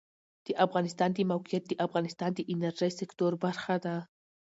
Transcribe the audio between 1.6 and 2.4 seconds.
د افغانستان د